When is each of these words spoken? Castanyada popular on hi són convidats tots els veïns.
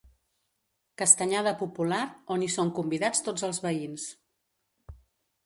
Castanyada 1.01 1.53
popular 1.59 1.99
on 2.37 2.47
hi 2.47 2.49
són 2.55 2.73
convidats 2.81 3.23
tots 3.29 3.47
els 3.51 3.61
veïns. 3.69 4.09